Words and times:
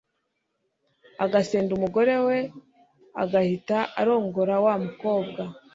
agasenda 1.23 1.71
umugore 1.77 2.13
we 2.27 2.37
agahita 3.23 3.77
arongora 4.01 4.55
wa 4.65 4.75
mukobwa 4.83 5.41